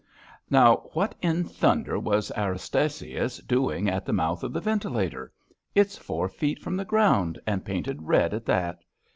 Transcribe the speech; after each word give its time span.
Now 0.49 0.77
what 0.93 1.13
in 1.21 1.43
thunder 1.43 1.99
was 1.99 2.31
Erastasius 2.35 3.37
doing 3.37 3.87
at 3.87 4.03
the 4.03 4.11
mouth 4.13 4.41
of 4.43 4.51
the 4.51 4.59
ventilator? 4.59 5.31
It's 5.75 5.95
four 5.95 6.27
feet 6.27 6.57
from 6.57 6.75
the 6.75 6.85
ground 6.85 7.37
and 7.45 7.63
painted 7.63 8.01
red 8.01 8.33
at 8.33 8.47
that. 8.47 8.79